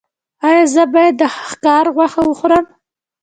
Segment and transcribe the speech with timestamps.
[0.47, 2.65] ایا زه باید د ښکار غوښه وخورم؟